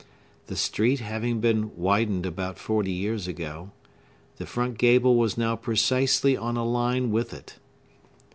[0.47, 3.69] The street having been widened about forty years ago,
[4.37, 7.57] the front gable was now precisely on a line with it.